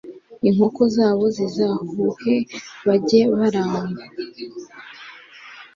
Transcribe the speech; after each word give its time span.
Inkoko 0.47 0.81
zabo 0.95 1.25
zizahuhe 1.35 2.33
Bajye 2.87 3.21
barangwa 3.35 4.05